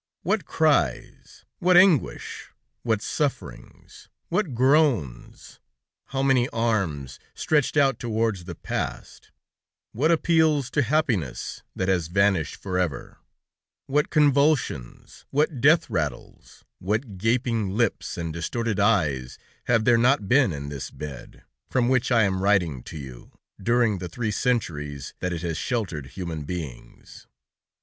[0.23, 2.49] What cries, what anguish,
[2.81, 5.59] what sufferings, what groans,
[6.05, 9.29] how many arms stretched out towards the past;
[9.91, 13.19] what appeals to happiness that has vanished for ever;
[13.85, 20.51] what convulsions, what death rattles, what gaping lips and distorted eyes have there not been
[20.51, 25.31] in this bed, from which I am writing to you, during the three centuries that
[25.31, 27.27] it has sheltered human beings!